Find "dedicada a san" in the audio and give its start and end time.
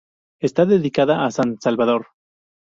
0.65-1.57